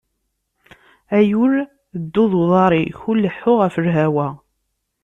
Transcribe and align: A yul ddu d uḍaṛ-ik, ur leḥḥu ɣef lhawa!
A 1.17 1.19
yul 1.29 1.53
ddu 2.03 2.23
d 2.31 2.33
uḍaṛ-ik, 2.41 2.99
ur 3.09 3.15
leḥḥu 3.19 3.53
ɣef 3.61 3.75
lhawa! 3.85 4.27